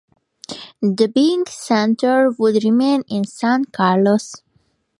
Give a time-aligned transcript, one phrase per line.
[0.81, 4.33] The Bing Center would remain in San Carlos.